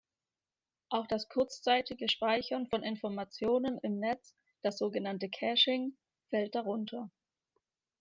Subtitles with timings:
[0.89, 5.95] Auch das kurzzeitige Speichern von Informationen im Netz, das sogenannte cashing,
[6.31, 7.11] fällt darunter.